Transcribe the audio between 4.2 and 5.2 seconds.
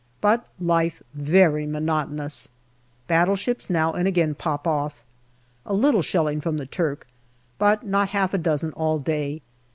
pop off.